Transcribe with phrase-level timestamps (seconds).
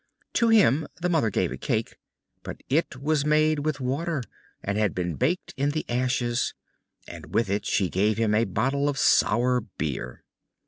[0.33, 1.95] To him the Mother gave a cake,
[2.41, 4.23] but it was made with water
[4.63, 6.55] and had been baked in the ashes,
[7.07, 10.23] and with it she gave him a bottle of sour beer.